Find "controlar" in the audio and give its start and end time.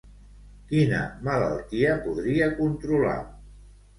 2.61-3.15